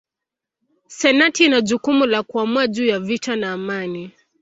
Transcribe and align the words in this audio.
Senati 0.87 1.43
ina 1.45 1.61
jukumu 1.61 2.05
la 2.05 2.23
kuamua 2.23 2.67
juu 2.67 2.85
ya 2.85 2.99
vita 2.99 3.35
na 3.35 3.53
amani. 3.53 4.11